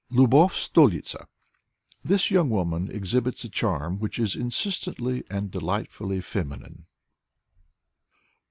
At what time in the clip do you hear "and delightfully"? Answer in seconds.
5.29-6.21